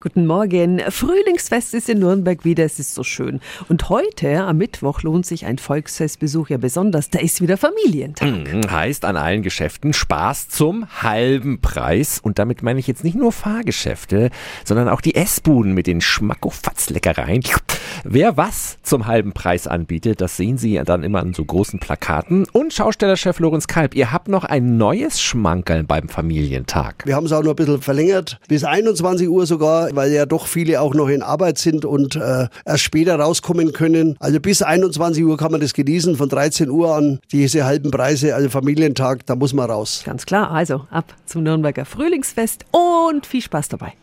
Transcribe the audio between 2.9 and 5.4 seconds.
so schön. Und heute, am Mittwoch, lohnt